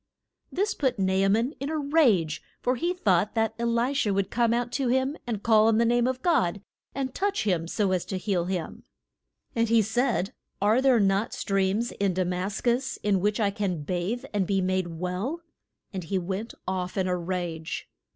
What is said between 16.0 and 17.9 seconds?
he went off in a rage.